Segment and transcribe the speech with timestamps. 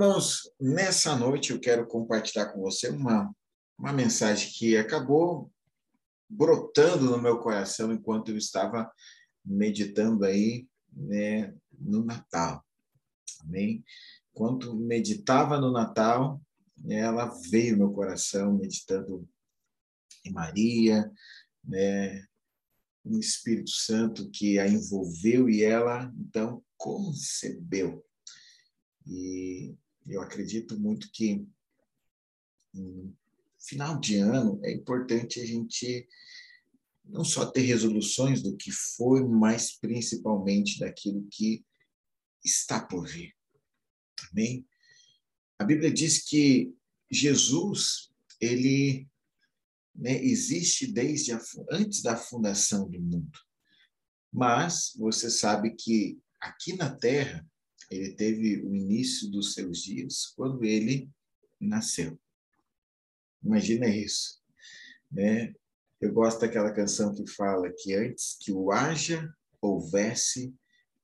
[0.00, 3.34] Irmãos, nessa noite eu quero compartilhar com você uma,
[3.76, 5.50] uma mensagem que acabou
[6.28, 8.88] brotando no meu coração enquanto eu estava
[9.44, 12.64] meditando aí né, no Natal.
[13.40, 13.84] Amém?
[14.30, 16.40] Enquanto meditava no Natal,
[16.88, 19.28] ela veio no meu coração meditando
[20.24, 21.10] em Maria,
[21.64, 22.24] né,
[23.04, 28.06] no Espírito Santo que a envolveu e ela então concebeu
[29.04, 29.74] e
[30.08, 31.46] eu acredito muito que
[32.72, 33.14] no
[33.58, 36.08] final de ano é importante a gente
[37.04, 41.64] não só ter resoluções do que foi, mas principalmente daquilo que
[42.44, 43.34] está por vir.
[44.30, 44.66] Amém?
[45.58, 46.72] A Bíblia diz que
[47.10, 49.08] Jesus, ele
[49.94, 53.38] né, existe desde a, antes da fundação do mundo.
[54.32, 57.44] Mas você sabe que aqui na Terra
[57.90, 61.10] ele teve o início dos seus dias quando ele
[61.60, 62.18] nasceu.
[63.42, 64.42] Imagina isso,
[65.10, 65.54] né?
[66.00, 69.28] Eu gosto daquela canção que fala que antes que o haja
[69.60, 70.54] houvesse,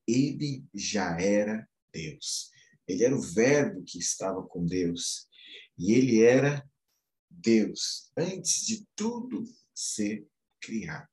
[0.07, 2.51] ele já era Deus.
[2.87, 5.29] Ele era o verbo que estava com Deus
[5.77, 6.65] e ele era
[7.29, 10.27] Deus antes de tudo ser
[10.61, 11.09] criado.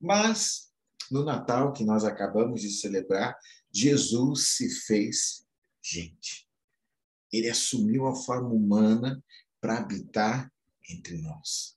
[0.00, 0.72] Mas
[1.10, 3.36] no Natal que nós acabamos de celebrar,
[3.72, 5.46] Jesus se fez
[5.82, 6.48] gente.
[7.32, 9.22] Ele assumiu a forma humana
[9.60, 10.52] para habitar
[10.88, 11.76] entre nós.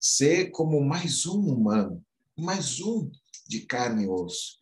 [0.00, 2.04] Ser como mais um humano,
[2.36, 3.10] mais um
[3.46, 4.58] de carne e osso.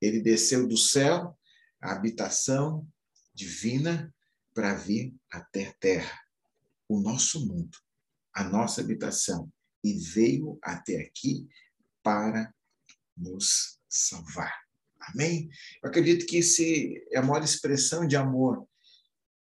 [0.00, 1.36] Ele desceu do céu,
[1.80, 2.86] a habitação
[3.34, 4.14] divina,
[4.54, 6.20] para vir até a terra,
[6.88, 7.76] o nosso mundo,
[8.32, 9.52] a nossa habitação,
[9.82, 11.48] e veio até aqui
[12.02, 12.54] para
[13.16, 14.63] nos salvar.
[15.08, 15.48] Amém?
[15.82, 18.66] Eu acredito que esse é a maior expressão de amor,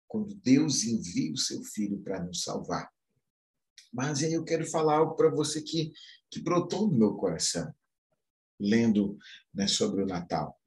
[0.06, 2.90] quando Deus envia o seu filho para nos salvar.
[3.92, 5.92] Mas aí eu quero falar algo para você que,
[6.30, 7.72] que brotou no meu coração,
[8.58, 9.18] lendo
[9.52, 10.58] né, sobre o Natal.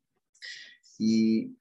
[0.99, 1.51] E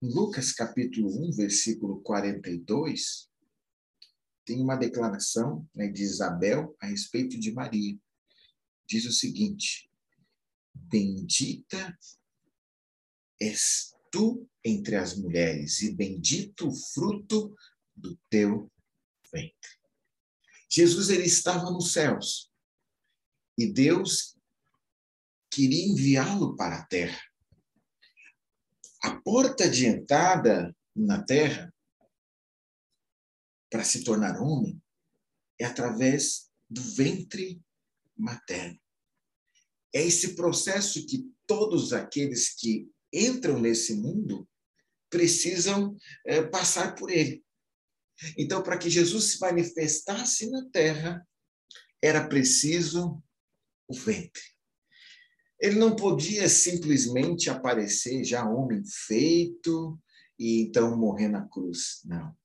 [0.00, 3.30] Lucas capítulo 1, versículo 42,
[4.44, 7.96] tem uma declaração né, de Isabel a respeito de Maria.
[8.84, 9.91] Diz o seguinte:
[10.74, 11.96] Bendita
[13.40, 17.56] és tu entre as mulheres, e bendito o fruto
[17.94, 18.70] do teu
[19.32, 19.78] ventre.
[20.70, 22.50] Jesus ele estava nos céus
[23.58, 24.36] e Deus
[25.50, 27.20] queria enviá-lo para a terra.
[29.02, 31.74] A porta de entrada na terra
[33.70, 34.80] para se tornar homem
[35.58, 37.60] é através do ventre
[38.16, 38.80] materno.
[39.94, 44.48] É esse processo que todos aqueles que entram nesse mundo
[45.10, 47.44] precisam é, passar por ele.
[48.38, 51.26] Então, para que Jesus se manifestasse na terra,
[52.00, 53.22] era preciso
[53.88, 54.42] o ventre.
[55.60, 60.00] Ele não podia simplesmente aparecer já homem feito
[60.38, 62.00] e então morrer na cruz.
[62.04, 62.36] Não.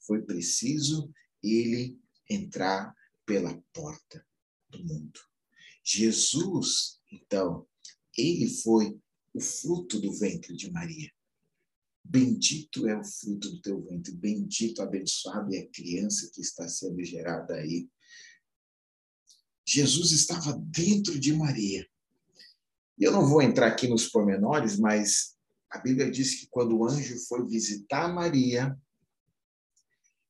[0.00, 1.10] Foi preciso
[1.42, 1.98] ele
[2.28, 2.94] entrar
[3.24, 4.26] pela porta
[4.68, 5.27] do mundo.
[5.90, 7.66] Jesus, então,
[8.14, 9.00] ele foi
[9.32, 11.10] o fruto do ventre de Maria.
[12.04, 17.02] Bendito é o fruto do teu ventre, bendito, abençoado é a criança que está sendo
[17.02, 17.88] gerada aí.
[19.66, 21.86] Jesus estava dentro de Maria.
[22.98, 25.36] Eu não vou entrar aqui nos pormenores, mas
[25.70, 28.78] a Bíblia diz que quando o anjo foi visitar Maria,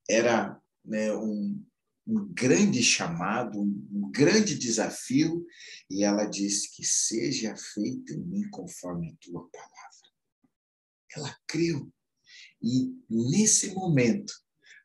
[0.08, 1.64] era né, um,
[2.08, 5.46] um grande chamado, um grande desafio,
[5.90, 10.08] e ela disse que seja feito em mim conforme a tua palavra.
[11.14, 11.92] Ela creu.
[12.62, 14.32] E nesse momento,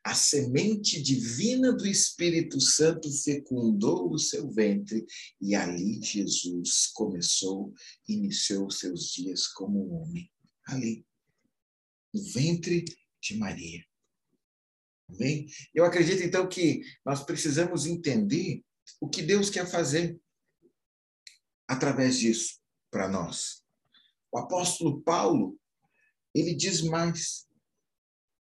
[0.04, 5.06] a semente divina do Espírito Santo fecundou o seu ventre
[5.40, 7.72] e ali Jesus começou,
[8.06, 10.30] iniciou seus dias como homem.
[10.66, 11.06] Ali,
[12.12, 12.84] no ventre
[13.22, 13.82] de Maria.
[15.14, 15.46] Amém?
[15.74, 18.62] Eu acredito, então, que nós precisamos entender
[19.00, 20.18] o que Deus quer fazer
[21.66, 23.62] através disso para nós.
[24.30, 25.58] O apóstolo Paulo,
[26.34, 27.46] ele diz mais.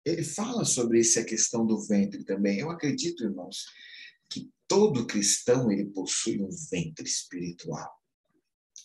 [0.04, 2.58] Ele fala sobre essa questão do ventre também.
[2.58, 3.66] Eu acredito, irmãos,
[4.30, 7.99] que todo cristão ele possui um ventre espiritual.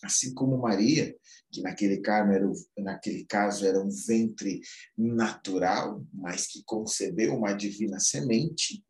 [0.02, 1.14] Assim como Maria,
[1.50, 4.60] que naquele caso, era, naquele caso era um ventre
[4.96, 8.84] natural, mas que concebeu uma divina semente,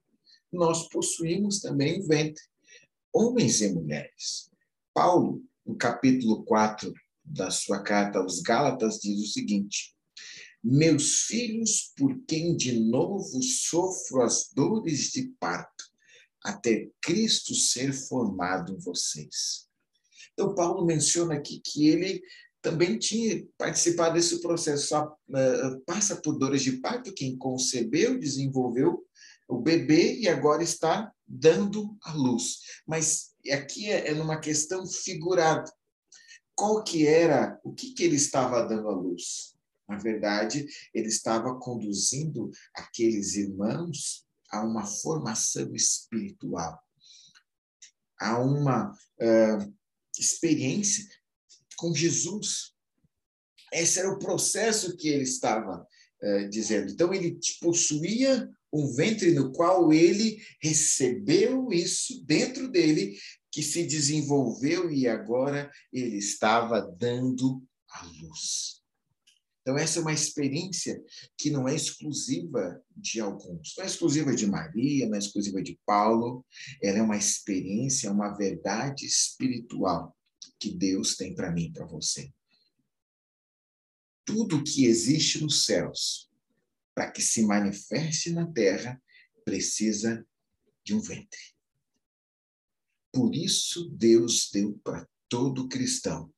[0.52, 2.42] nós possuímos também um ventre,
[3.12, 4.50] homens e mulheres.
[4.92, 6.92] Paulo, no capítulo 4
[7.24, 9.96] da sua carta aos Gálatas, diz o seguinte:
[10.68, 15.84] meus filhos, por quem de novo sofro as dores de parto,
[16.42, 19.68] até Cristo ser formado em vocês.
[20.36, 22.22] Então, Paulo menciona aqui que ele
[22.60, 25.16] também tinha participado desse processo, só
[25.86, 29.02] passa por dores de parto, quem concebeu, desenvolveu
[29.48, 32.60] o bebê e agora está dando a luz.
[32.86, 35.72] Mas aqui é, é numa questão figurada.
[36.54, 39.54] Qual que era, o que, que ele estava dando à luz?
[39.88, 46.80] Na verdade, ele estava conduzindo aqueles irmãos a uma formação espiritual,
[48.18, 49.74] a uma uh,
[50.20, 51.04] experiência
[51.76, 52.72] com Jesus.
[53.72, 55.86] Esse era o processo que ele estava
[56.22, 56.92] uh, dizendo.
[56.92, 63.18] Então, ele possuía um ventre no qual ele recebeu isso dentro dele,
[63.50, 68.82] que se desenvolveu e agora ele estava dando a luz.
[69.66, 71.04] Então, essa é uma experiência
[71.36, 75.76] que não é exclusiva de alguns, não é exclusiva de Maria, não é exclusiva de
[75.84, 76.46] Paulo,
[76.80, 80.16] ela é uma experiência, uma verdade espiritual
[80.60, 82.32] que Deus tem para mim para você.
[84.24, 86.30] Tudo que existe nos céus,
[86.94, 89.02] para que se manifeste na terra,
[89.44, 90.24] precisa
[90.84, 91.40] de um ventre.
[93.12, 96.32] Por isso, Deus deu para todo cristão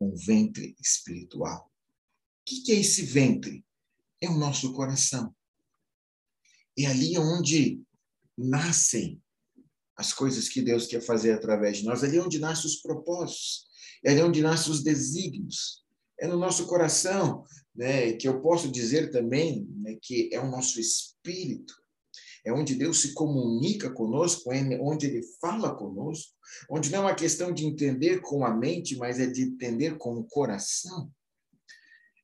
[0.00, 1.69] um ventre espiritual
[2.58, 3.64] o que é esse ventre?
[4.20, 5.34] É o nosso coração.
[6.78, 7.80] É ali onde
[8.36, 9.20] nascem
[9.96, 13.66] as coisas que Deus quer fazer através de nós, ali onde nascem os propósitos,
[14.04, 15.84] é ali onde nascem os desígnios,
[16.18, 17.44] é no nosso coração,
[17.74, 21.74] né, que eu posso dizer também né, que é o nosso espírito,
[22.44, 26.32] é onde Deus se comunica conosco, é onde Ele fala conosco,
[26.70, 30.14] onde não é uma questão de entender com a mente, mas é de entender com
[30.14, 31.10] o coração.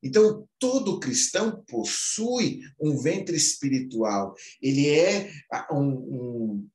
[0.06, 4.34] Então, todo cristão possui um ventre espiritual.
[4.62, 5.32] Ele é
[5.68, 6.68] um, um,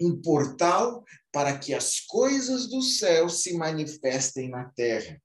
[0.00, 5.20] um portal para que as coisas do céu se manifestem na terra.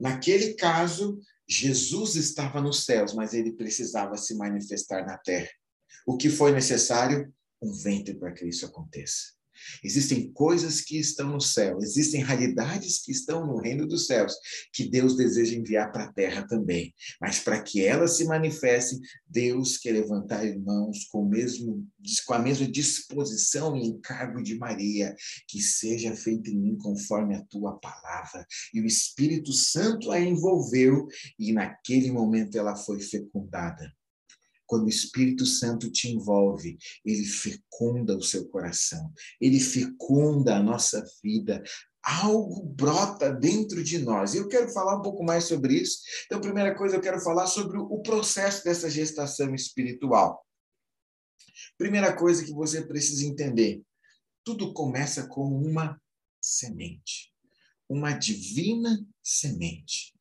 [0.00, 5.50] Naquele caso, Jesus estava nos céus, mas ele precisava se manifestar na terra.
[6.06, 7.30] O que foi necessário?
[7.60, 9.33] Um ventre para que isso aconteça.
[9.82, 14.34] Existem coisas que estão no céu, existem realidades que estão no reino dos céus,
[14.72, 16.94] que Deus deseja enviar para a terra também.
[17.20, 21.86] Mas para que elas se manifestem, Deus quer levantar irmãos com, mesmo,
[22.26, 25.14] com a mesma disposição e encargo de Maria,
[25.48, 28.46] que seja feito em mim conforme a tua palavra.
[28.72, 31.06] E o Espírito Santo a envolveu,
[31.38, 33.92] e naquele momento ela foi fecundada.
[34.66, 41.04] Quando o Espírito Santo te envolve, ele fecunda o seu coração, ele fecunda a nossa
[41.22, 41.62] vida,
[42.02, 44.34] algo brota dentro de nós.
[44.34, 45.98] E eu quero falar um pouco mais sobre isso.
[46.26, 50.44] Então, primeira coisa, eu quero falar sobre o processo dessa gestação espiritual.
[51.78, 53.82] Primeira coisa que você precisa entender:
[54.44, 56.00] tudo começa como uma
[56.40, 57.32] semente,
[57.88, 60.14] uma divina semente.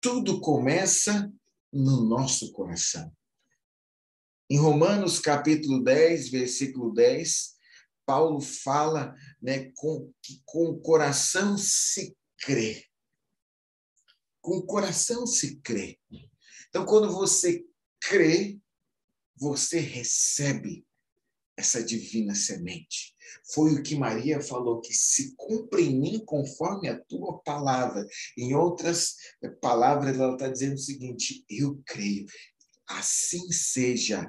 [0.00, 1.30] Tudo começa
[1.72, 3.12] no nosso coração.
[4.52, 7.54] Em Romanos capítulo 10, versículo 10,
[8.04, 12.84] Paulo fala né, com, que com o coração se crê.
[14.40, 16.00] Com o coração se crê.
[16.68, 17.64] Então, quando você
[18.00, 18.58] crê,
[19.36, 20.84] você recebe
[21.56, 23.14] essa divina semente.
[23.54, 28.04] Foi o que Maria falou, que se cumpre em mim conforme a tua palavra.
[28.36, 29.14] Em outras
[29.60, 32.26] palavras, ela está dizendo o seguinte: eu creio,
[32.88, 34.28] assim seja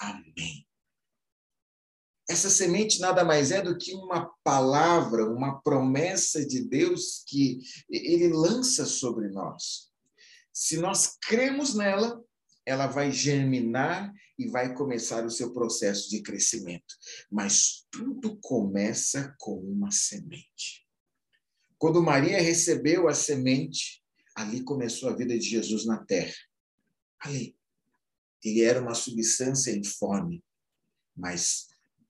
[0.00, 0.66] Amém.
[2.28, 7.58] Essa semente nada mais é do que uma palavra, uma promessa de Deus que
[7.90, 9.90] ele lança sobre nós.
[10.52, 12.22] Se nós cremos nela,
[12.64, 16.94] ela vai germinar e vai começar o seu processo de crescimento.
[17.30, 20.86] Mas tudo começa com uma semente.
[21.76, 24.02] Quando Maria recebeu a semente,
[24.36, 26.36] ali começou a vida de Jesus na terra.
[27.18, 27.59] Ali.
[28.42, 30.42] Ele era uma substância informe,
[31.16, 31.68] mas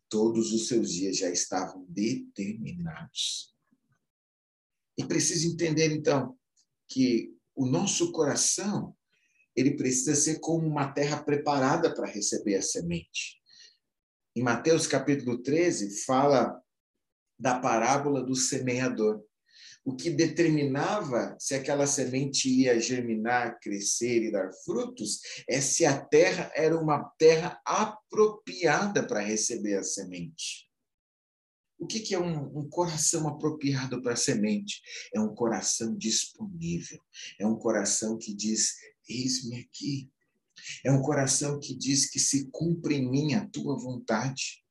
[0.09, 3.55] todos os seus dias já estavam determinados.
[4.99, 6.39] E precisa entender, então,
[6.89, 8.97] que o nosso coração
[9.55, 13.41] ele precisa ser como uma terra preparada para receber a semente.
[14.35, 16.61] Em Mateus capítulo 13, fala
[17.39, 19.25] da parábola do semeador
[19.85, 25.99] o que determinava se aquela semente ia germinar, crescer e dar frutos é se a
[25.99, 30.69] terra era uma terra apropriada para receber a semente.
[31.79, 34.83] O que, é um, um coração apropriado para a semente?
[35.15, 37.01] É um coração disponível,
[37.39, 38.75] é um coração que diz:
[39.09, 40.11] eis-me aqui.
[40.85, 44.63] É um coração que diz que se cumpre em mim a tua vontade.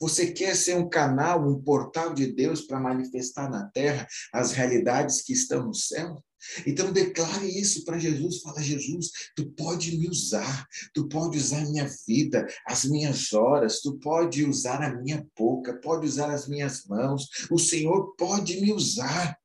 [0.00, 5.22] Você quer ser um canal, um portal de Deus para manifestar na terra as realidades
[5.22, 6.22] que estão no céu?
[6.66, 11.70] Então declare isso para Jesus, fala Jesus, tu pode me usar, tu pode usar a
[11.70, 16.84] minha vida, as minhas horas, tu pode usar a minha boca, pode usar as minhas
[16.84, 17.28] mãos.
[17.50, 19.38] O Senhor pode me usar.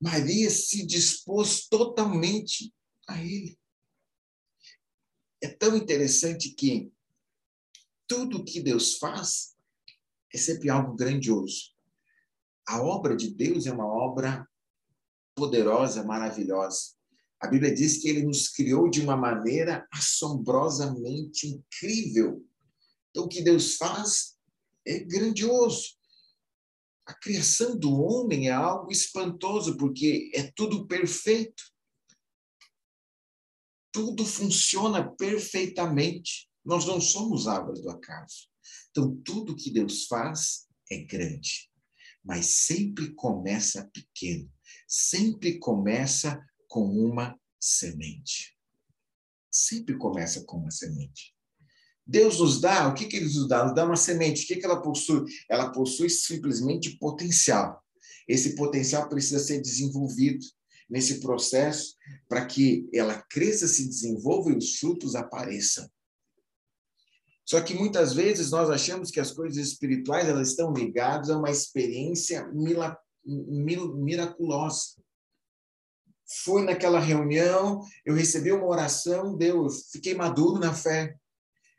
[0.00, 2.72] Maria se dispôs totalmente
[3.08, 3.56] a ele.
[5.40, 6.92] É tão interessante que
[8.06, 9.54] tudo que Deus faz
[10.32, 11.72] é sempre algo grandioso.
[12.66, 14.48] A obra de Deus é uma obra
[15.34, 16.92] poderosa, maravilhosa.
[17.40, 22.46] A Bíblia diz que ele nos criou de uma maneira assombrosamente incrível.
[23.10, 24.38] Então, o que Deus faz
[24.86, 25.96] é grandioso.
[27.04, 31.64] A criação do homem é algo espantoso, porque é tudo perfeito.
[33.92, 36.48] Tudo funciona perfeitamente.
[36.64, 38.48] Nós não somos árvores do acaso.
[38.90, 41.70] Então, tudo que Deus faz é grande,
[42.24, 44.50] mas sempre começa pequeno
[44.92, 48.54] sempre começa com uma semente.
[49.50, 51.34] Sempre começa com uma semente.
[52.06, 53.64] Deus nos dá, o que, que ele nos dá?
[53.64, 54.44] Nos dá uma semente.
[54.44, 55.24] O que, que ela possui?
[55.48, 57.82] Ela possui simplesmente potencial.
[58.28, 60.44] Esse potencial precisa ser desenvolvido
[60.90, 61.96] nesse processo
[62.28, 65.88] para que ela cresça, se desenvolva e os frutos apareçam.
[67.44, 71.50] Só que muitas vezes nós achamos que as coisas espirituais elas estão ligadas a uma
[71.50, 72.48] experiência
[73.24, 75.02] miraculosa.
[76.44, 81.14] Fui naquela reunião, eu recebi uma oração, Deus, fiquei maduro na fé.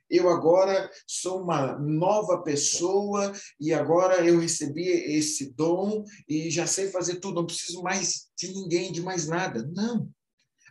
[0.09, 6.91] Eu agora sou uma nova pessoa e agora eu recebi esse dom e já sei
[6.91, 9.67] fazer tudo, não preciso mais de ninguém, de mais nada.
[9.73, 10.07] Não.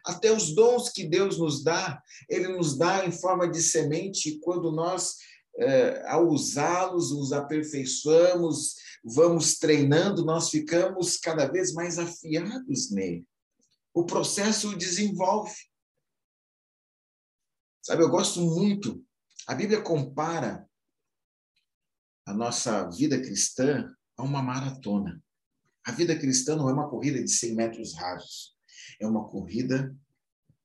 [0.04, 4.40] Até os dons que Deus nos dá, Ele nos dá em forma de semente, e
[4.40, 5.16] quando nós,
[5.58, 13.26] eh, ao usá-los, os aperfeiçoamos, vamos treinando, nós ficamos cada vez mais afiados nele.
[13.94, 15.54] O processo desenvolve.
[17.82, 19.04] Sabe, eu gosto muito.
[19.46, 20.68] A Bíblia compara
[22.24, 25.22] a nossa vida cristã a uma maratona.
[25.84, 28.56] A vida cristã não é uma corrida de 100 metros rasos,
[29.02, 29.94] é uma corrida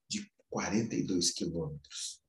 [0.10, 2.22] de 42 quilômetros.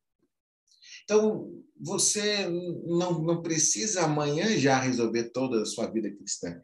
[1.04, 1.50] Então,
[1.80, 6.60] você não, não precisa amanhã já resolver toda a sua vida cristã.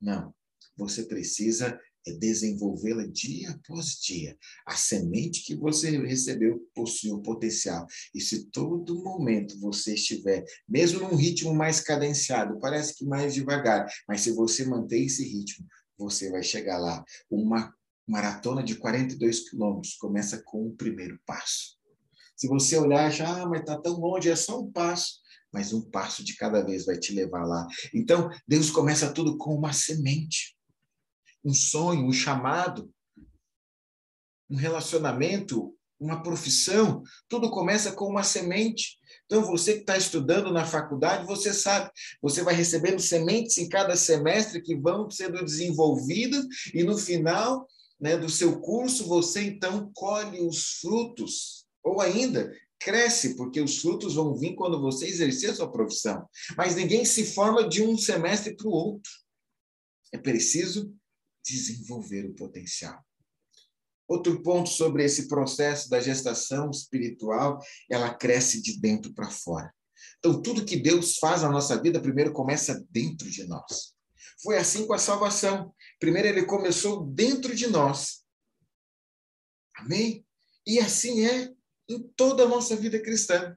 [0.00, 0.34] Não.
[0.76, 1.78] Você precisa
[2.18, 4.36] desenvolvê-la dia após dia.
[4.66, 7.86] A semente que você recebeu possui o potencial.
[8.14, 13.86] E se todo momento você estiver, mesmo num ritmo mais cadenciado, parece que mais devagar,
[14.08, 15.66] mas se você manter esse ritmo,
[15.98, 17.04] você vai chegar lá.
[17.30, 17.74] Uma
[18.10, 21.78] maratona de 42 quilômetros começa com o primeiro passo.
[22.36, 25.20] Se você olhar já, ah, mas está tão longe, é só um passo.
[25.52, 27.66] Mas um passo de cada vez vai te levar lá.
[27.94, 30.56] Então, Deus começa tudo com uma semente,
[31.44, 32.92] um sonho, um chamado,
[34.48, 37.02] um relacionamento, uma profissão.
[37.28, 38.98] Tudo começa com uma semente.
[39.26, 41.90] Então, você que está estudando na faculdade, você sabe,
[42.22, 47.66] você vai recebendo sementes em cada semestre que vão sendo desenvolvidas, e no final
[48.00, 54.14] né, do seu curso, você então colhe os frutos ou ainda, cresce, porque os frutos
[54.14, 56.26] vão vir quando você exercer a sua profissão.
[56.56, 59.10] Mas ninguém se forma de um semestre para o outro.
[60.12, 60.94] É preciso
[61.44, 62.98] desenvolver o potencial.
[64.08, 69.72] Outro ponto sobre esse processo da gestação espiritual, ela cresce de dentro para fora.
[70.18, 73.94] Então, tudo que Deus faz na nossa vida, primeiro começa dentro de nós.
[74.42, 75.72] Foi assim com a salvação.
[76.00, 78.24] Primeiro, ele começou dentro de nós.
[79.76, 80.26] Amém?
[80.66, 81.52] E assim é
[81.88, 83.54] em toda a nossa vida cristã.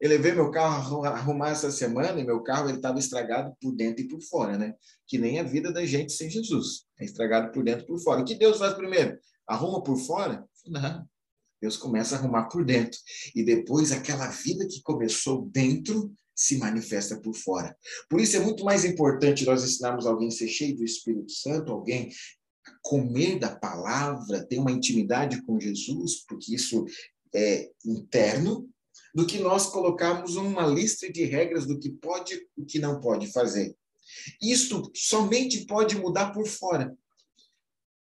[0.00, 3.72] Eu levei meu carro a arrumar essa semana e meu carro ele estava estragado por
[3.72, 4.74] dentro e por fora, né?
[5.06, 6.84] Que nem a vida da gente sem Jesus.
[6.98, 8.20] É estragado por dentro e por fora.
[8.20, 9.18] O que Deus faz primeiro?
[9.46, 10.44] Arruma por fora?
[10.66, 11.08] Não.
[11.60, 12.98] Deus começa a arrumar por dentro.
[13.34, 17.76] E depois aquela vida que começou dentro se manifesta por fora.
[18.08, 21.72] Por isso é muito mais importante nós ensinarmos alguém a ser cheio do Espírito Santo,
[21.72, 22.10] alguém
[22.82, 26.84] comer da palavra, ter uma intimidade com Jesus, porque isso
[27.34, 28.68] é, interno
[29.14, 33.00] do que nós colocarmos uma lista de regras do que pode e o que não
[33.00, 33.74] pode fazer.
[34.40, 36.96] Isto somente pode mudar por fora.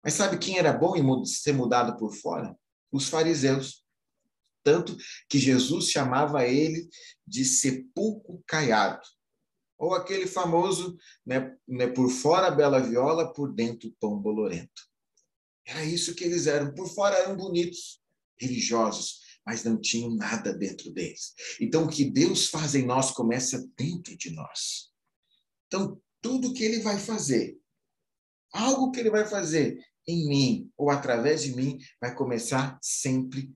[0.02, 2.56] Mas sabe quem era bom em ser mudado por fora?
[2.90, 3.81] Os fariseus.
[4.62, 4.96] Tanto
[5.28, 6.88] que Jesus chamava ele
[7.26, 9.02] de sepulcro caiado.
[9.78, 14.82] Ou aquele famoso, né, né, por fora bela viola, por dentro pão bolorento.
[15.66, 16.72] Era isso que eles eram.
[16.74, 18.00] Por fora eram bonitos,
[18.38, 21.34] religiosos, mas não tinham nada dentro deles.
[21.60, 24.92] Então, o que Deus faz em nós começa dentro de nós.
[25.66, 27.58] Então, tudo que ele vai fazer,
[28.52, 33.52] algo que ele vai fazer em mim ou através de mim, vai começar sempre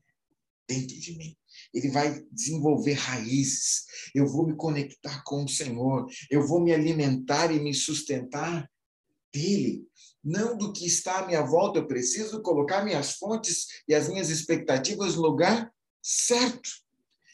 [0.69, 1.37] dentro de mim.
[1.73, 3.85] Ele vai desenvolver raízes.
[4.15, 6.07] Eu vou me conectar com o Senhor.
[6.31, 8.71] Eu vou me alimentar e me sustentar
[9.33, 9.87] dele,
[10.25, 11.79] não do que está à minha volta.
[11.79, 16.71] Eu preciso colocar minhas fontes e as minhas expectativas no lugar certo.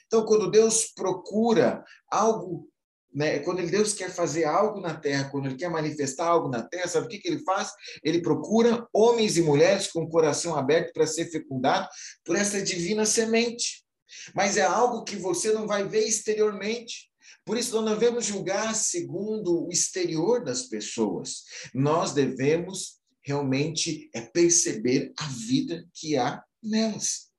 [0.06, 2.68] Então, quando Deus procura algo,
[3.14, 6.88] né, quando Deus quer fazer algo na terra, quando Ele quer manifestar algo na terra,
[6.88, 7.70] sabe o que, que Ele faz?
[8.02, 11.88] Ele procura homens e mulheres com o coração aberto para ser fecundado
[12.24, 13.82] por essa divina semente.
[14.34, 17.10] Mas é algo que você não vai ver exteriormente.
[17.44, 21.44] Por isso, não devemos julgar segundo o exterior das pessoas.
[21.74, 27.30] Nós devemos realmente é perceber a vida que há nelas.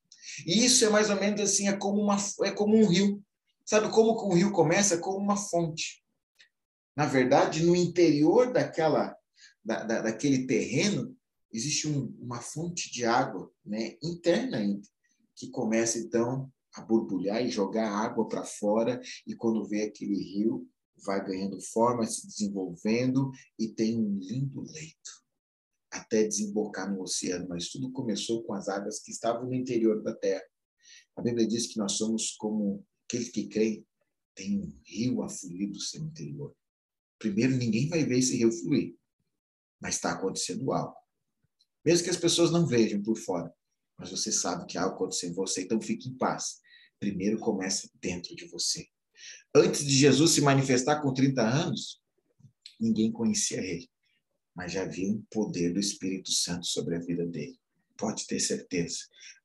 [0.45, 3.21] E isso é mais ou menos assim, é como, uma, é como um rio.
[3.65, 4.97] Sabe como que um rio começa?
[4.97, 6.03] Como uma fonte.
[6.95, 9.15] Na verdade, no interior daquela,
[9.63, 11.15] da, da, daquele terreno,
[11.51, 14.87] existe um, uma fonte de água né, interna ainda,
[15.35, 20.67] que começa, então, a borbulhar e jogar água para fora, e quando vê aquele rio,
[21.05, 25.23] vai ganhando forma, se desenvolvendo e tem um lindo leito
[25.91, 30.13] até desembocar no oceano, mas tudo começou com as águas que estavam no interior da
[30.15, 30.43] terra.
[31.15, 33.83] A Bíblia diz que nós somos como aquele que crê
[34.35, 36.55] tem um rio a fluir do seu interior.
[37.19, 38.95] Primeiro, ninguém vai ver esse rio fluir,
[39.79, 40.95] mas está acontecendo algo.
[41.85, 43.53] Mesmo que as pessoas não vejam por fora,
[43.97, 46.61] mas você sabe que algo aconteceu em você, então fique em paz.
[46.99, 48.87] Primeiro começa dentro de você.
[49.55, 52.01] Antes de Jesus se manifestar com 30 anos,
[52.79, 53.89] ninguém conhecia ele,
[54.55, 57.57] mas já havia um poder do Espírito Santo sobre a vida dele.
[57.97, 58.97] Pode ter certeza.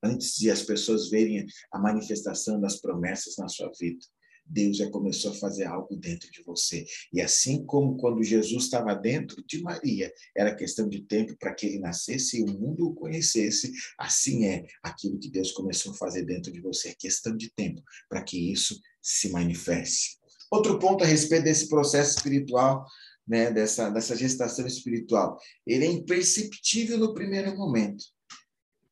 [0.02, 4.04] Antes de as pessoas verem a manifestação das promessas na sua vida,
[4.48, 6.86] Deus já começou a fazer algo dentro de você.
[7.12, 11.66] E assim como quando Jesus estava dentro de Maria, era questão de tempo para que
[11.66, 16.24] ele nascesse e o mundo o conhecesse, assim é aquilo que Deus começou a fazer
[16.24, 16.88] dentro de você.
[16.88, 20.18] É questão de tempo para que isso se manifeste.
[20.50, 22.86] Outro ponto a respeito desse processo espiritual,
[23.26, 28.02] né, dessa, dessa gestação espiritual, ele é imperceptível no primeiro momento.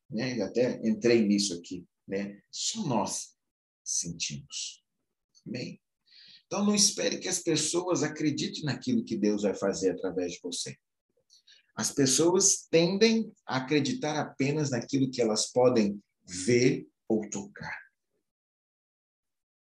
[0.09, 0.39] Né?
[0.39, 1.85] Eu até entrei nisso aqui.
[2.07, 2.41] Né?
[2.51, 3.35] Só nós
[3.83, 4.83] sentimos.
[5.45, 5.81] Amém?
[6.45, 10.77] Então, não espere que as pessoas acreditem naquilo que Deus vai fazer através de você.
[11.75, 17.77] As pessoas tendem a acreditar apenas naquilo que elas podem ver ou tocar.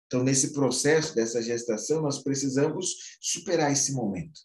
[0.06, 4.40] Então, nesse processo dessa gestação, nós precisamos superar esse momento.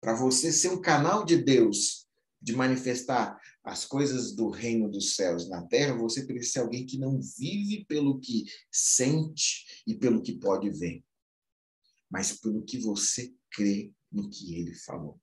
[0.00, 2.06] Para você ser um canal de Deus,
[2.40, 6.98] de manifestar as coisas do reino dos céus na terra, você precisa ser alguém que
[6.98, 11.02] não vive pelo que sente e pelo que pode ver,
[12.10, 15.20] mas pelo que você crê no que ele falou.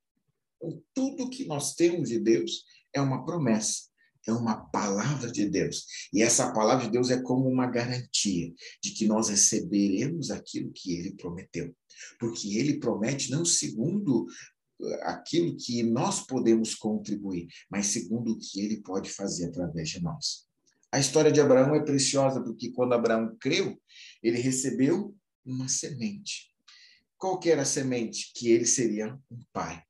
[0.58, 3.89] Então, tudo que nós temos de Deus é uma promessa,
[4.28, 5.86] é uma palavra de Deus.
[6.13, 10.95] E essa palavra de Deus é como uma garantia de que nós receberemos aquilo que
[10.95, 11.75] ele prometeu.
[12.19, 14.28] Porque ele promete não segundo
[15.01, 20.47] aquilo que nós podemos contribuir, mas segundo o que ele pode fazer através de nós.
[20.91, 23.79] A história de Abraão é preciosa porque quando Abraão creu,
[24.23, 25.15] ele recebeu
[25.45, 26.51] uma semente.
[27.17, 28.31] Qual era a semente?
[28.33, 29.83] Que ele seria um pai.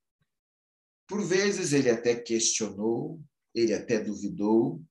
[1.07, 3.21] Por vezes ele até questionou,
[3.53, 4.81] ele até duvidou,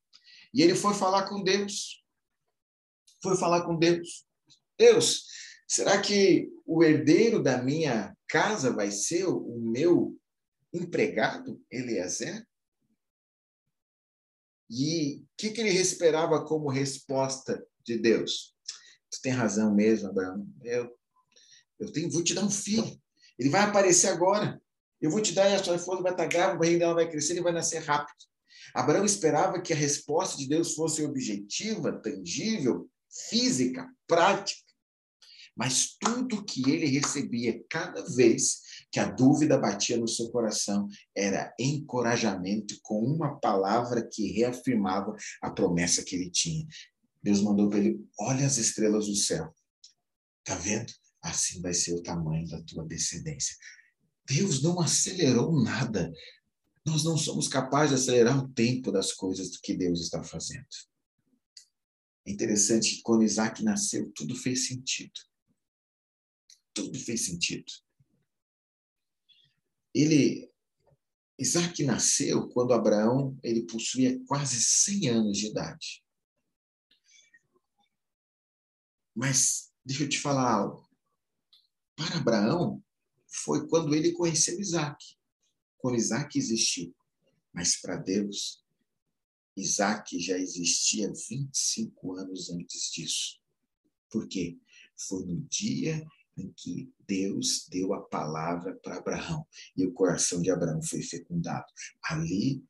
[0.53, 2.03] e ele foi falar com Deus.
[3.23, 4.25] Foi falar com Deus.
[4.79, 5.25] Deus,
[5.67, 10.17] será que o herdeiro da minha casa vai ser o meu
[10.73, 12.47] empregado, Eliezer?
[14.71, 18.55] E o que, que ele esperava como resposta de Deus?
[19.11, 20.47] Tu tem razão mesmo, Abraão.
[20.63, 20.95] Eu,
[21.81, 23.01] eu tenho, vou te dar um filho.
[23.39, 24.61] Ele vai aparecer agora.
[25.01, 27.09] Eu vou te dar e a sua esposa vai estar grávida, o barriga dela vai
[27.09, 28.17] crescer e vai nascer rápido.
[28.75, 34.68] Abraão esperava que a resposta de Deus fosse objetiva, tangível, física, prática
[35.59, 38.61] mas tudo que ele recebia cada vez
[38.93, 45.51] que a dúvida batia no seu coração era encorajamento com uma palavra que reafirmava a
[45.51, 46.65] promessa que ele tinha.
[47.21, 49.53] Deus mandou para ele: olha as estrelas do céu.
[50.45, 50.93] Tá vendo?
[51.21, 53.57] Assim vai ser o tamanho da tua descendência.
[54.29, 56.13] Deus não acelerou nada.
[56.87, 60.65] Nós não somos capazes de acelerar o tempo das coisas que Deus está fazendo.
[62.25, 65.28] É interessante que quando Isaac nasceu, tudo fez sentido
[66.83, 67.73] tudo fez sentido.
[69.93, 70.49] Ele,
[71.39, 76.05] Isaac nasceu quando Abraão ele possuía quase 100 anos de idade.
[79.15, 80.89] Mas deixa eu te falar algo.
[81.97, 82.83] Para Abraão,
[83.27, 85.05] foi quando ele conheceu Isaac,
[85.79, 86.95] quando Isaac existiu.
[87.53, 88.65] Mas para Deus,
[89.57, 93.41] Isaac já existia 25 anos antes disso.
[94.09, 94.57] Por quê?
[94.97, 96.07] Foi no dia
[96.39, 99.47] em que Deus deu a palavra para Abraão
[99.77, 101.67] e o coração de Abraão foi fecundado.
[102.03, 102.63] Ali,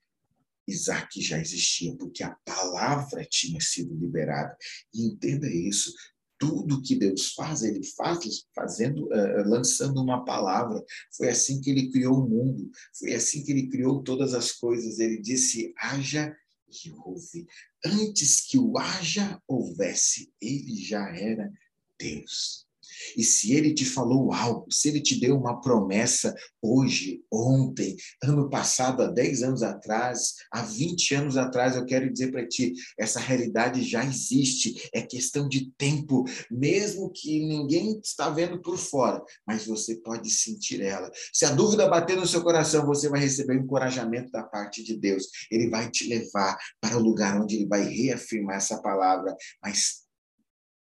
[0.66, 4.56] Isaac já existia, porque a palavra tinha sido liberada.
[4.92, 5.92] E entenda isso:
[6.38, 10.84] tudo que Deus faz, ele faz fazendo, uh, lançando uma palavra.
[11.16, 14.98] Foi assim que ele criou o mundo, foi assim que ele criou todas as coisas.
[14.98, 16.36] Ele disse: haja
[16.68, 17.46] e houve.
[17.84, 21.50] Antes que o haja houvesse, ele já era
[21.98, 22.67] Deus.
[23.16, 28.48] E se ele te falou algo, se ele te deu uma promessa hoje, ontem, ano
[28.48, 33.20] passado, há 10 anos atrás, há 20 anos atrás, eu quero dizer para ti, essa
[33.20, 39.66] realidade já existe, é questão de tempo, mesmo que ninguém está vendo por fora, mas
[39.66, 41.10] você pode sentir ela.
[41.32, 44.96] Se a dúvida bater no seu coração, você vai receber um encorajamento da parte de
[44.96, 45.28] Deus.
[45.50, 50.02] Ele vai te levar para o lugar onde ele vai reafirmar essa palavra, mas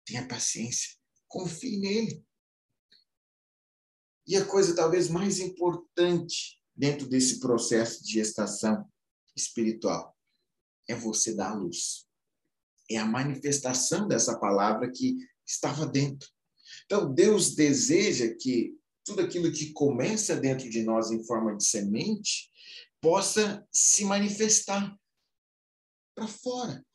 [0.05, 1.02] tenha paciência
[1.33, 2.23] Confie nele.
[4.27, 8.87] E a coisa talvez mais importante dentro desse processo de gestação
[9.35, 10.15] espiritual
[10.87, 12.07] é você dar a luz.
[12.87, 16.29] É a manifestação dessa palavra que estava dentro.
[16.85, 22.51] Então, Deus deseja que tudo aquilo que começa dentro de nós em forma de semente
[23.01, 24.95] possa se manifestar
[26.13, 26.85] para fora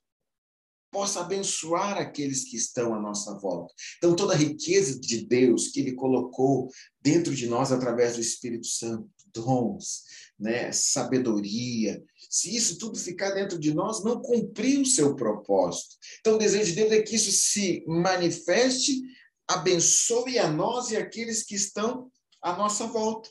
[0.90, 3.72] possa abençoar aqueles que estão à nossa volta.
[3.98, 6.68] Então, toda a riqueza de Deus que Ele colocou
[7.00, 10.04] dentro de nós através do Espírito Santo, dons,
[10.38, 15.96] né, sabedoria, se isso tudo ficar dentro de nós, não cumpriu o seu propósito.
[16.20, 19.00] Então, o desejo de Deus é que isso se manifeste,
[19.46, 22.10] abençoe a nós e aqueles que estão
[22.42, 23.30] à nossa volta.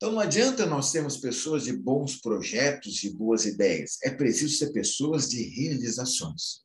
[0.00, 3.98] Então, não adianta nós sermos pessoas de bons projetos, de boas ideias.
[4.02, 6.64] É preciso ser pessoas de realizações.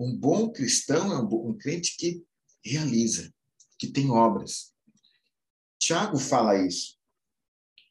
[0.00, 2.20] Um bom cristão é um, bom, um crente que
[2.64, 3.32] realiza,
[3.78, 4.74] que tem obras.
[5.78, 6.98] Tiago fala isso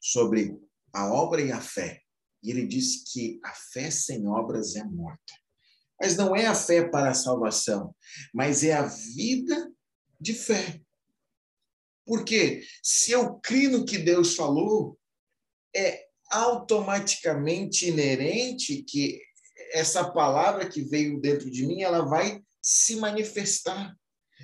[0.02, 0.60] sobre
[0.92, 2.02] a obra e a fé.
[2.44, 5.34] E ele diz que a fé sem obras é morta.
[5.98, 7.96] Mas não é a fé para a salvação,
[8.34, 9.72] mas é a vida
[10.20, 10.82] de fé.
[12.10, 14.98] Porque se eu crio no que Deus falou,
[15.76, 19.22] é automaticamente inerente que
[19.74, 23.96] essa palavra que veio dentro de mim, ela vai se manifestar.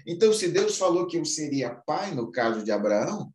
[0.06, 3.34] Então, se Deus falou que eu seria pai, no caso de Abraão,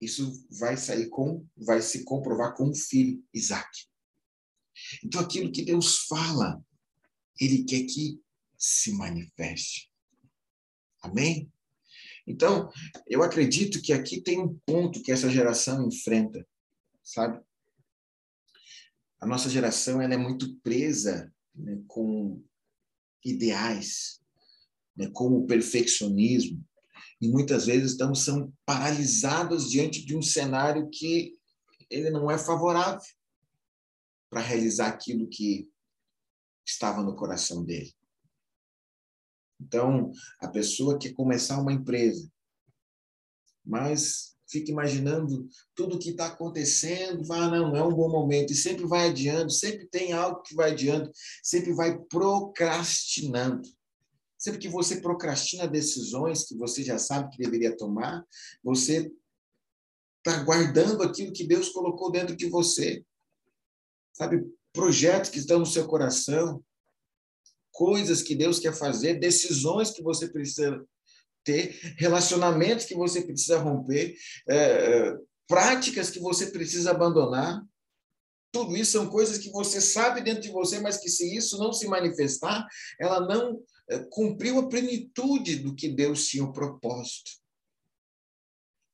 [0.00, 3.68] isso vai sair com, vai se comprovar com o filho, Isaac.
[5.04, 6.58] Então, aquilo que Deus fala,
[7.38, 8.18] ele quer que
[8.56, 9.92] se manifeste.
[11.02, 11.52] Amém?
[12.28, 12.70] Então,
[13.06, 16.46] eu acredito que aqui tem um ponto que essa geração enfrenta,
[17.02, 17.42] sabe?
[19.18, 22.44] A nossa geração ela é muito presa né, com
[23.24, 24.20] ideais,
[24.94, 26.62] né, com o perfeccionismo,
[27.20, 31.34] e muitas vezes estamos são paralisados diante de um cenário que
[31.90, 33.00] ele não é favorável
[34.30, 35.68] para realizar aquilo que
[36.64, 37.92] estava no coração dele.
[39.60, 42.30] Então, a pessoa quer começar uma empresa,
[43.64, 48.10] mas fica imaginando tudo o que está acontecendo, vai, ah, não, não é um bom
[48.10, 51.10] momento, e sempre vai adiando, sempre tem algo que vai adiando,
[51.42, 53.68] sempre vai procrastinando.
[54.38, 58.24] Sempre que você procrastina decisões que você já sabe que deveria tomar,
[58.62, 59.10] você
[60.18, 63.04] está guardando aquilo que Deus colocou dentro de você.
[64.12, 66.62] Sabe, projetos que estão no seu coração,
[67.78, 70.84] coisas que Deus quer fazer, decisões que você precisa
[71.44, 74.16] ter, relacionamentos que você precisa romper,
[74.48, 77.64] é, é, práticas que você precisa abandonar.
[78.50, 81.72] Tudo isso são coisas que você sabe dentro de você, mas que se isso não
[81.72, 82.66] se manifestar,
[82.98, 87.30] ela não é, cumpriu a plenitude do que Deus tinha o propósito.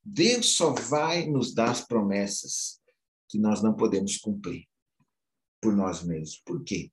[0.04, 2.78] Deus só vai nos dar as promessas
[3.30, 4.68] que nós não podemos cumprir
[5.58, 6.42] por nós mesmos.
[6.44, 6.90] Por quê?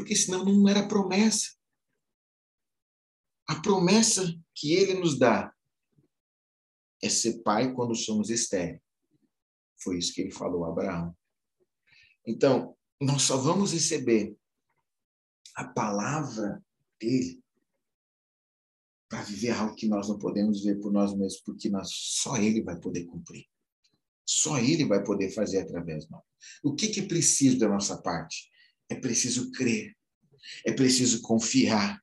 [0.00, 1.54] Porque senão não era promessa.
[3.46, 5.54] A promessa que ele nos dá
[7.02, 8.80] é ser pai quando somos estéreis.
[9.82, 11.14] Foi isso que ele falou a Abraão.
[12.26, 14.34] Então, nós só vamos receber
[15.54, 16.64] a palavra
[16.98, 17.42] dele
[19.06, 22.62] para viver algo que nós não podemos ver por nós mesmos, porque nós, só ele
[22.62, 23.46] vai poder cumprir.
[24.24, 26.22] Só ele vai poder fazer através de nós.
[26.62, 28.50] O que, que é preciso da nossa parte?
[28.90, 29.94] É preciso crer
[30.64, 32.00] É preciso confiar.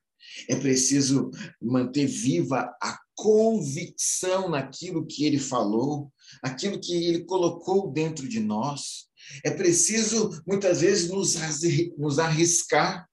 [0.48, 8.28] É preciso manter viva a convicção naquilo que ele falou, aquilo que ele colocou dentro
[8.28, 9.08] de nós.
[9.44, 13.08] É preciso, muitas vezes, nos arriscar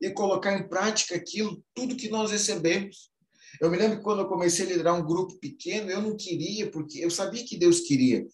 [0.00, 3.10] e colocar em prática aquilo, tudo que nós recebemos.
[3.60, 6.70] Eu me lembro que quando eu comecei a liderar um grupo pequeno, eu não queria,
[6.70, 8.24] porque eu sabia que Deus queria,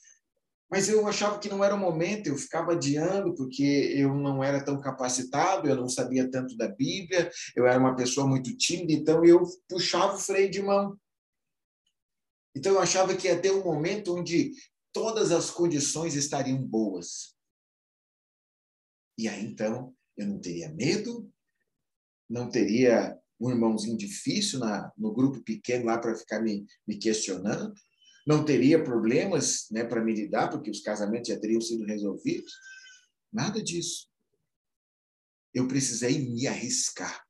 [0.71, 3.63] mas eu achava que não era o momento, eu ficava adiando, porque
[3.97, 8.27] eu não era tão capacitado, eu não sabia tanto da Bíblia, eu era uma pessoa
[8.27, 10.99] muito tímida, então eu puxava o freio de mão.
[12.57, 14.53] Então eu achava que ia ter um momento onde
[14.93, 17.35] todas as condições estariam boas.
[19.19, 21.31] E aí então eu não teria medo,
[22.29, 27.75] não teria um irmãozinho difícil na, no grupo pequeno lá para ficar me, me questionando,
[28.27, 32.53] não teria problemas né, para me lidar, porque os casamentos já teriam sido resolvidos.
[33.33, 34.09] Nada disso.
[35.53, 37.23] Eu precisei me arriscar.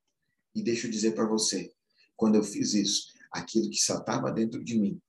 [0.55, 1.73] E deixa eu dizer para você,
[2.15, 5.01] quando eu fiz isso, aquilo que só estava dentro de mim,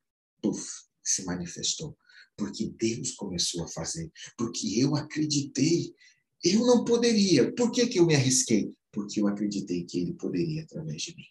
[0.42, 0.66] puf,
[1.05, 1.96] se manifestou.
[2.37, 4.11] Porque Deus começou a fazer.
[4.37, 5.94] Porque eu acreditei.
[6.42, 7.55] Eu não poderia.
[7.55, 8.75] Por que, que eu me arrisquei?
[8.92, 11.25] Porque eu acreditei que Ele poderia através de mim.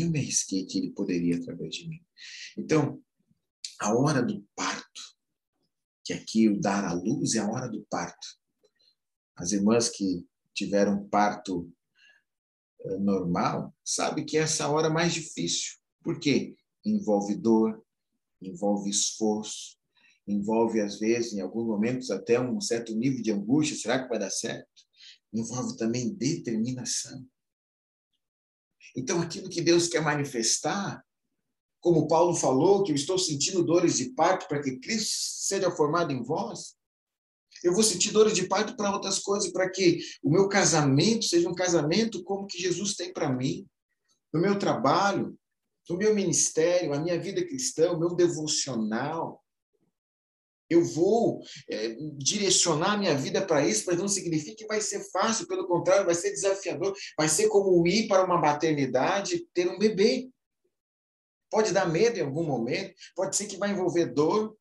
[0.00, 2.00] Eu me arrisquei que ele poderia através de mim.
[2.56, 3.02] Então,
[3.80, 5.02] a hora do parto,
[6.04, 8.26] que aqui o dar à luz é a hora do parto.
[9.36, 11.70] As irmãs que tiveram parto
[12.84, 15.76] eh, normal, sabe que é essa hora mais difícil.
[16.02, 16.54] Por quê?
[16.84, 17.84] Envolve dor,
[18.40, 19.78] envolve esforço,
[20.26, 24.18] envolve, às vezes, em alguns momentos, até um certo nível de angústia: será que vai
[24.18, 24.68] dar certo?
[25.32, 27.26] Envolve também determinação.
[28.96, 31.04] Então, aquilo que Deus quer manifestar,
[31.80, 35.12] como Paulo falou, que eu estou sentindo dores de parto para que Cristo
[35.46, 36.76] seja formado em vós,
[37.62, 41.48] eu vou sentir dores de parto para outras coisas, para que o meu casamento seja
[41.48, 43.66] um casamento como que Jesus tem para mim,
[44.32, 45.38] no meu trabalho,
[45.88, 49.43] no meu ministério, a minha vida cristã, o meu devocional,
[50.68, 55.46] eu vou é, direcionar minha vida para isso, mas não significa que vai ser fácil,
[55.46, 60.30] pelo contrário, vai ser desafiador, vai ser como ir para uma maternidade ter um bebê.
[61.50, 64.56] Pode dar medo em algum momento, pode ser que vai envolver dor,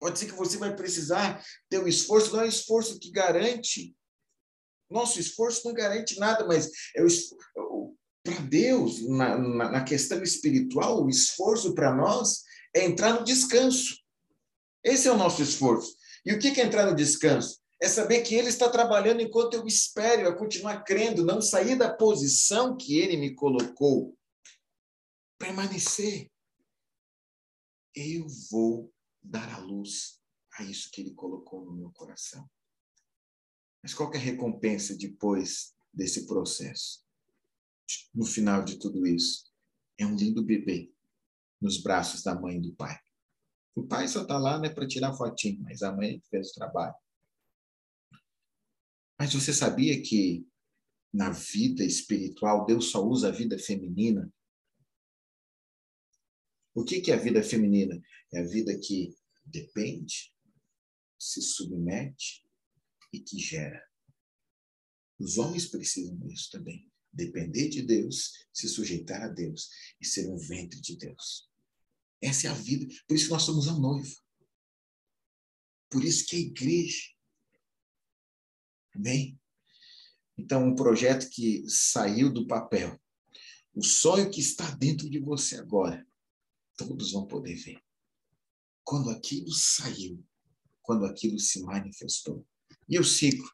[0.00, 3.94] pode ser que você vai precisar ter um esforço, não é um esforço que garante.
[4.90, 7.02] Nosso esforço não garante nada, mas é
[8.24, 12.42] para Deus, na, na, na questão espiritual, o esforço para nós
[12.74, 14.03] é entrar no descanso.
[14.84, 15.96] Esse é o nosso esforço.
[16.24, 17.58] E o que é entrar no descanso?
[17.80, 21.92] É saber que Ele está trabalhando enquanto eu espero, a continuar crendo, não sair da
[21.92, 24.16] posição que Ele me colocou.
[25.38, 26.30] Permanecer.
[27.94, 28.92] Eu vou
[29.22, 30.20] dar a luz
[30.58, 32.48] a isso que Ele colocou no meu coração.
[33.82, 37.04] Mas qual é a recompensa depois desse processo?
[38.14, 39.52] No final de tudo isso,
[39.98, 40.90] é um lindo bebê
[41.60, 42.98] nos braços da mãe e do pai.
[43.74, 46.94] O pai só está lá né, para tirar fotinho, mas a mãe fez o trabalho.
[49.18, 50.46] Mas você sabia que
[51.12, 54.32] na vida espiritual Deus só usa a vida feminina?
[56.74, 58.00] O que, que é a vida feminina?
[58.32, 60.32] É a vida que depende,
[61.18, 62.44] se submete
[63.12, 63.80] e que gera.
[65.18, 66.90] Os homens precisam disso também.
[67.12, 71.48] Depender de Deus, se sujeitar a Deus e ser um ventre de Deus.
[72.24, 72.86] Essa é a vida.
[73.06, 74.16] Por isso nós somos a noiva.
[75.90, 77.10] Por isso que a igreja.
[78.94, 79.38] Amém?
[80.38, 82.98] Então, um projeto que saiu do papel.
[83.74, 86.04] O sonho que está dentro de você agora.
[86.78, 87.78] Todos vão poder ver.
[88.82, 90.24] Quando aquilo saiu,
[90.80, 92.46] quando aquilo se manifestou.
[92.88, 93.46] E eu sigo.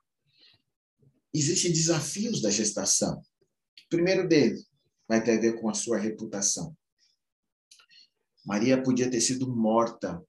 [1.34, 3.18] Existem desafios da gestação.
[3.18, 4.64] O primeiro deles
[5.08, 6.76] vai ter a ver com a sua reputação.
[8.50, 10.20] Maria podia ter sido morta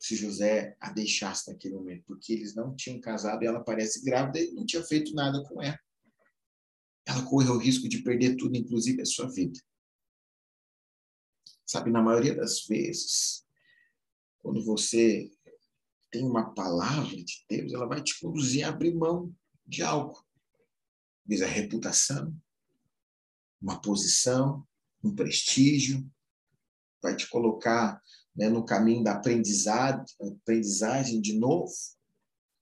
[0.00, 4.40] se José a deixasse naquele momento, porque eles não tinham casado e ela parece grávida
[4.40, 5.78] e não tinha feito nada com ela.
[7.06, 9.60] Ela correu o risco de perder tudo, inclusive a sua vida.
[11.64, 13.46] Sabe, na maioria das vezes,
[14.40, 15.30] quando você
[16.10, 19.32] tem uma palavra de Deus, ela vai te conduzir a abrir mão
[19.64, 20.20] de algo.
[21.24, 22.36] Diz a reputação,
[23.62, 24.66] uma posição,
[25.00, 26.04] um prestígio,
[27.02, 28.00] vai te colocar
[28.34, 31.72] né, no caminho da aprendizagem, de novo.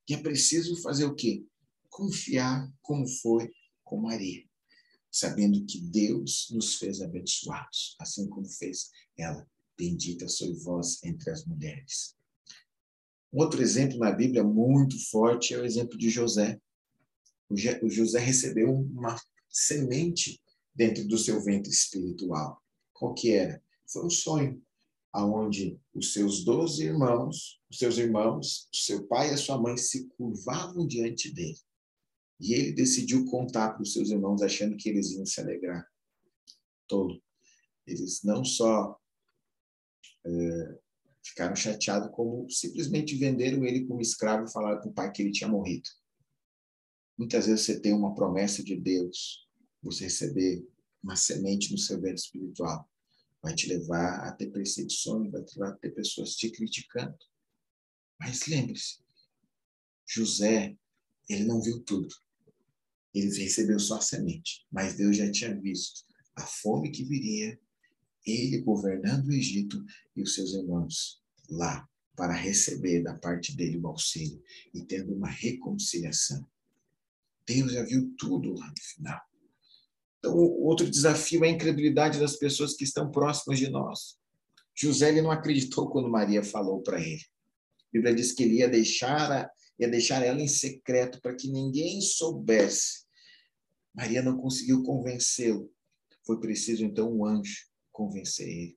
[0.09, 1.44] E é preciso fazer o quê?
[1.90, 3.51] Confiar como foi
[3.85, 4.44] com Maria,
[5.11, 9.46] sabendo que Deus nos fez abençoados, assim como fez ela.
[9.79, 12.16] Bendita sois vós entre as mulheres.
[13.31, 16.59] Outro exemplo na Bíblia muito forte é o exemplo de José.
[17.51, 19.20] O José recebeu uma
[19.51, 20.40] semente
[20.75, 22.62] dentro do seu ventre espiritual.
[22.92, 23.62] Qual que era?
[23.88, 24.62] Foi um sonho,
[25.12, 29.77] aonde os seus doze irmãos, os seus irmãos, o seu pai e a sua mãe
[29.77, 31.59] se curvavam diante dele.
[32.40, 35.87] E ele decidiu contar para os seus irmãos, achando que eles iam se alegrar.
[36.87, 37.22] Tolo.
[37.87, 38.99] Eles não só
[40.27, 40.79] é,
[41.25, 45.33] ficaram chateados, como simplesmente venderam ele como escravo e falaram para o pai que ele
[45.33, 45.88] tinha morrido.
[47.16, 49.49] Muitas vezes você tem uma promessa de Deus,
[49.83, 50.66] você receber
[51.03, 52.88] uma semente no seu ventre espiritual,
[53.46, 57.16] vai te levar a ter perseguições, vai te levar a ter pessoas te criticando.
[58.18, 58.98] Mas lembre-se,
[60.04, 60.76] José,
[61.28, 62.12] ele não viu tudo.
[63.14, 66.04] Ele recebeu só a semente, mas Deus já tinha visto
[66.35, 67.56] a fome que viria,
[68.26, 69.80] ele governando o Egito
[70.16, 74.42] e os seus irmãos lá para receber da parte dele o auxílio
[74.74, 76.44] e tendo uma reconciliação.
[77.46, 79.20] Deus já viu tudo lá no final.
[80.26, 84.18] Então, outro desafio é a incredulidade das pessoas que estão próximas de nós.
[84.74, 87.22] José ele não acreditou quando Maria falou para ele.
[87.22, 92.00] A Bíblia diz que ele ia deixar, ia deixar ela em secreto para que ninguém
[92.00, 93.06] soubesse.
[93.94, 95.72] Maria não conseguiu convencê-lo.
[96.26, 98.76] Foi preciso, então, um anjo convencer ele.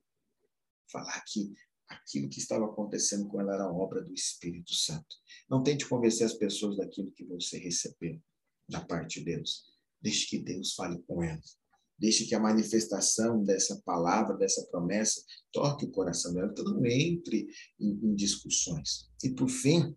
[0.90, 1.52] Falar que
[1.88, 5.16] aquilo que estava acontecendo com ela era obra do Espírito Santo.
[5.50, 8.22] Não tente convencer as pessoas daquilo que você recebeu
[8.68, 9.69] da parte de Deus.
[10.00, 11.58] Deixe que Deus fale com elas.
[11.98, 16.48] Deixe que a manifestação dessa palavra, dessa promessa, toque o coração dela.
[16.50, 17.46] Então, não entre
[17.78, 19.10] em, em discussões.
[19.22, 19.94] E, por fim,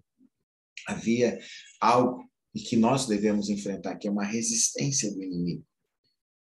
[0.86, 1.40] havia
[1.80, 5.66] algo que nós devemos enfrentar, que é uma resistência do inimigo.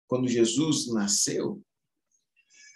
[0.06, 1.64] Quando Jesus nasceu,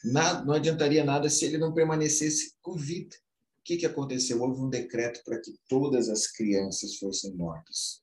[0.05, 3.15] nada, não adiantaria nada se ele não permanecesse com vida.
[3.59, 4.41] O que, que aconteceu?
[4.41, 8.01] Houve um decreto para que todas as crianças fossem mortas.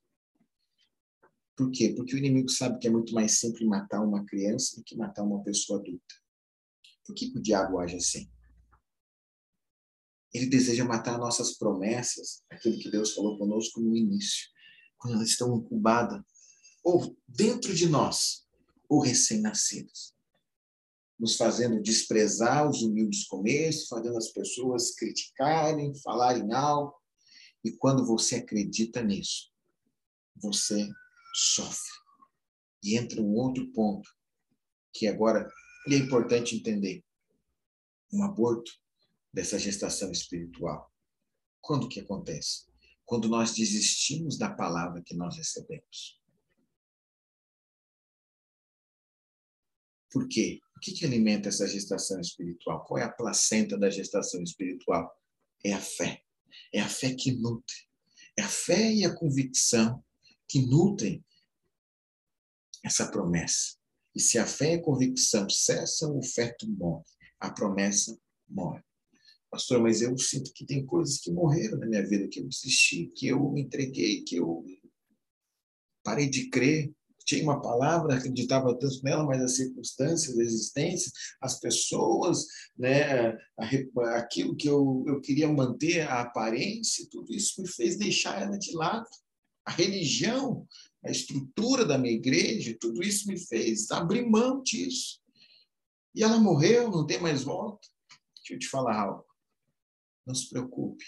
[1.56, 1.94] Por quê?
[1.96, 5.22] Porque o inimigo sabe que é muito mais simples matar uma criança do que matar
[5.22, 6.14] uma pessoa adulta.
[7.04, 8.28] Por que o diabo age assim?
[10.32, 14.48] Ele deseja matar nossas promessas, aquilo que Deus falou conosco no início,
[14.98, 16.20] quando elas estão incubadas,
[16.82, 18.44] ou dentro de nós,
[18.88, 20.12] ou recém-nascidas,
[21.18, 26.94] nos fazendo desprezar os humildes começos, fazendo as pessoas criticarem, falarem algo.
[27.62, 29.52] E quando você acredita nisso,
[30.36, 30.88] você
[31.34, 31.92] sofre.
[32.82, 34.08] E entra um outro ponto,
[34.92, 35.48] que agora
[35.88, 37.04] é importante entender.
[38.12, 38.70] Um aborto
[39.32, 40.92] dessa gestação espiritual.
[41.60, 42.66] Quando que acontece?
[43.04, 46.20] Quando nós desistimos da palavra que nós recebemos.
[50.10, 50.60] Por quê?
[50.76, 52.84] O que, que alimenta essa gestação espiritual?
[52.84, 55.10] Qual é a placenta da gestação espiritual?
[55.64, 56.22] É a fé.
[56.72, 57.74] É a fé que nutre.
[58.38, 60.04] É a fé e a convicção
[60.48, 61.24] que nutrem
[62.84, 63.76] essa promessa.
[64.14, 67.04] E se a fé e a convicção cessam, o feto morre,
[67.40, 68.16] a promessa
[68.48, 68.82] morre.
[69.50, 73.06] Pastor, mas eu sinto que tem coisas que morreram na minha vida, que eu desisti,
[73.14, 74.64] que eu me entreguei, que eu
[76.02, 76.92] parei de crer.
[77.24, 82.44] Tinha uma palavra, acreditava tanto nela, mas as circunstâncias, as existências, as pessoas,
[82.76, 83.34] né,
[84.16, 88.76] aquilo que eu, eu queria manter, a aparência, tudo isso me fez deixar ela de
[88.76, 89.08] lado
[89.64, 90.68] a religião,
[91.04, 95.22] a estrutura da minha igreja, tudo isso me fez abrir mão disso.
[96.14, 97.88] E ela morreu, não tem mais volta.
[98.36, 99.26] Deixa eu te falar algo.
[100.26, 101.04] Não se preocupe.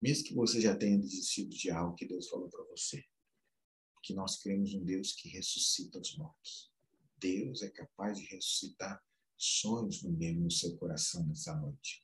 [0.00, 3.02] Mesmo que você já tenha desistido de algo que Deus falou para você,
[4.02, 6.70] que nós cremos um Deus que ressuscita os mortos.
[7.18, 9.02] Deus é capaz de ressuscitar
[9.36, 12.02] sonhos no meio no seu coração nessa noite,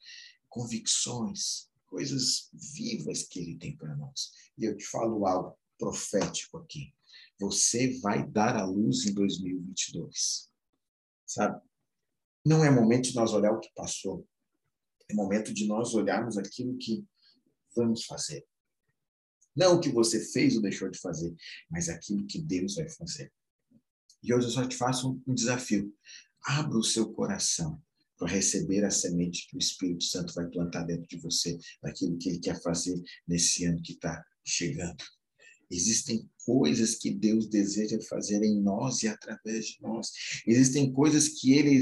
[0.49, 4.31] convicções, coisas vivas que ele tem para nós.
[4.57, 6.95] E eu te falo algo profético aqui.
[7.39, 10.49] Você vai dar a luz em 2022.
[11.27, 11.61] Sabe?
[12.47, 14.27] Não é momento de nós olhar o que passou.
[15.11, 17.05] É momento de nós olharmos aquilo que
[17.75, 18.47] vamos fazer.
[19.55, 21.35] Não o que você fez ou deixou de fazer,
[21.69, 23.33] mas aquilo que Deus vai fazer.
[24.23, 25.93] E hoje eu só te faço um desafio.
[26.43, 27.83] Abra o seu coração
[28.21, 32.29] para receber a semente que o Espírito Santo vai plantar dentro de você, daquilo que
[32.29, 35.03] ele quer fazer nesse ano que está chegando.
[35.71, 40.11] Existem coisas que Deus deseja fazer em nós e através de nós.
[40.45, 41.81] Existem coisas que Ele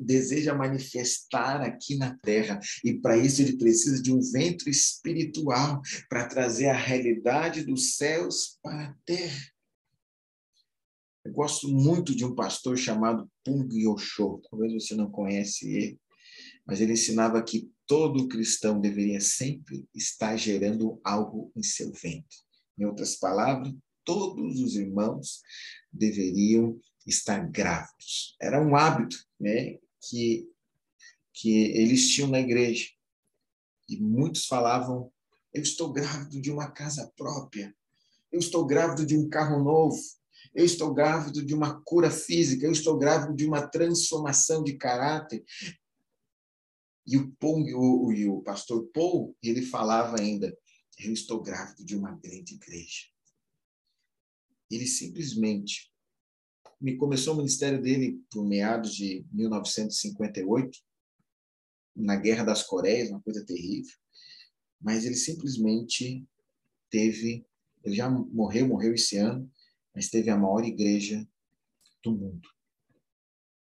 [0.00, 2.60] deseja manifestar aqui na terra.
[2.84, 8.58] E para isso Ele precisa de um vento espiritual para trazer a realidade dos céus
[8.62, 9.55] para a terra.
[11.26, 14.40] Eu gosto muito de um pastor chamado Pung Yosho.
[14.48, 16.00] Talvez você não conhece ele,
[16.64, 22.38] mas ele ensinava que todo cristão deveria sempre estar gerando algo em seu ventre.
[22.78, 23.74] Em outras palavras,
[24.04, 25.40] todos os irmãos
[25.92, 28.36] deveriam estar grávidos.
[28.40, 30.48] Era um hábito né, que,
[31.34, 32.88] que eles tinham na igreja.
[33.88, 35.10] E muitos falavam:
[35.52, 37.74] Eu estou grávido de uma casa própria,
[38.30, 39.98] eu estou grávido de um carro novo,
[40.56, 45.44] eu estou grávido de uma cura física, eu estou grávido de uma transformação de caráter.
[47.06, 50.56] E o, o, o, o pastor Paul, ele falava ainda,
[50.98, 53.04] eu estou grávido de uma grande igreja.
[54.70, 55.92] Ele simplesmente
[56.80, 60.78] me começou o ministério dele por meados de 1958,
[61.94, 63.94] na Guerra das Coreias, uma coisa terrível.
[64.80, 66.26] Mas ele simplesmente
[66.90, 67.46] teve,
[67.84, 69.50] ele já morreu, morreu esse ano,
[69.96, 71.26] mas teve a maior igreja
[72.04, 72.46] do mundo.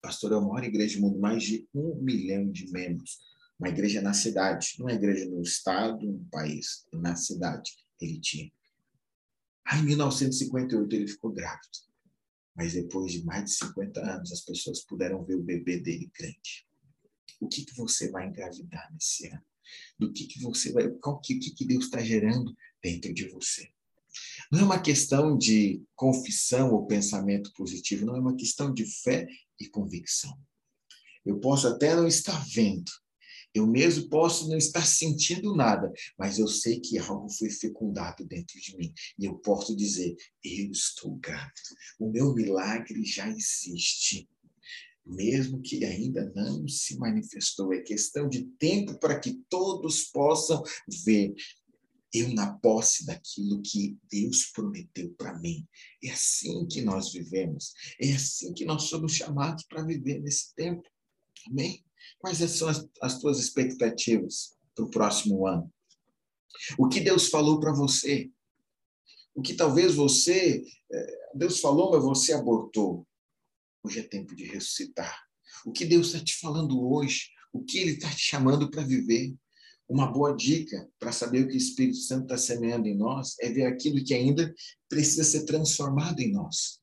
[0.00, 3.18] Pastor é a maior igreja do mundo, mais de um milhão de membros.
[3.58, 8.50] Uma igreja na cidade, não é igreja no estado, no país, na cidade ele tinha.
[9.66, 11.78] Aí, em 1958, ele ficou grávido.
[12.56, 16.66] Mas depois de mais de 50 anos, as pessoas puderam ver o bebê dele grande.
[17.38, 19.44] O que, que você vai engravidar nesse ano?
[19.98, 20.88] Do que, que você vai.
[20.88, 23.70] Qual que, que, que Deus está gerando dentro de você?
[24.50, 29.26] Não é uma questão de confissão ou pensamento positivo, não é uma questão de fé
[29.60, 30.36] e convicção.
[31.24, 32.90] Eu posso até não estar vendo,
[33.54, 38.60] eu mesmo posso não estar sentindo nada, mas eu sei que algo foi fecundado dentro
[38.60, 38.92] de mim.
[39.16, 41.54] E eu posso dizer: eu estou grávido.
[42.00, 44.28] O meu milagre já existe.
[45.06, 47.72] Mesmo que ainda não se manifestou.
[47.72, 50.60] É questão de tempo para que todos possam
[51.04, 51.32] ver
[52.14, 55.66] eu na posse daquilo que Deus prometeu para mim.
[56.02, 60.88] É assim que nós vivemos, é assim que nós somos chamados para viver nesse tempo.
[61.48, 61.84] Amém?
[62.18, 65.70] Quais são as, as tuas expectativas para o próximo ano?
[66.78, 68.30] O que Deus falou para você?
[69.34, 70.62] O que talvez você,
[70.92, 73.06] é, Deus falou, mas você abortou.
[73.82, 75.24] Hoje é tempo de ressuscitar.
[75.66, 77.30] O que Deus está te falando hoje?
[77.52, 79.34] O que Ele está te chamando para viver?
[79.94, 83.48] Uma boa dica para saber o que o Espírito Santo está semeando em nós é
[83.48, 84.52] ver aquilo que ainda
[84.88, 86.80] precisa ser transformado em nós.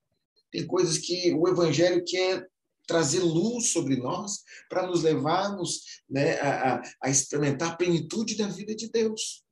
[0.50, 2.50] Tem coisas que o Evangelho quer
[2.88, 8.74] trazer luz sobre nós para nos levarmos né, a, a experimentar a plenitude da vida
[8.74, 9.44] de Deus.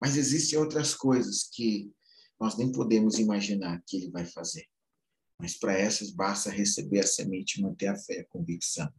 [0.00, 1.92] Mas existem outras coisas que
[2.40, 4.64] nós nem podemos imaginar que Ele vai fazer.
[5.38, 8.90] Mas para essas basta receber a semente e manter a fé, a convicção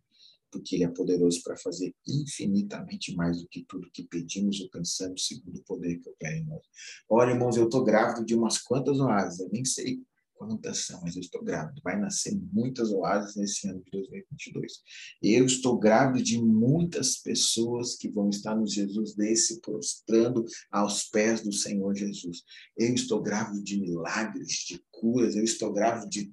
[0.52, 5.28] porque Ele é poderoso para fazer infinitamente mais do que tudo que pedimos ou pensamos,
[5.28, 6.62] segundo o poder que opera em nós.
[7.10, 10.02] Olha, irmãos, eu estou grávido de umas quantas oásis, eu nem sei
[10.38, 11.82] quantas são, mas eu estou grávido.
[11.84, 14.74] Vai nascer muitas oásis nesse ano de 2022.
[15.22, 21.42] Eu estou grávido de muitas pessoas que vão estar no Jesus desse, prostrando aos pés
[21.42, 22.44] do Senhor Jesus.
[22.78, 26.32] Eu estou grávido de milagres, de curas, eu estou grávido de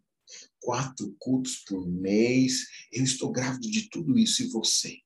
[0.64, 2.66] quatro cultos por mês.
[2.90, 4.42] Eu estou grávido de tudo isso.
[4.42, 4.98] E você?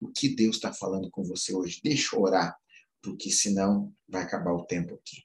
[0.00, 1.80] O que Deus está falando com você hoje?
[1.82, 2.56] Deixa eu orar,
[3.02, 5.24] porque senão vai acabar o tempo aqui.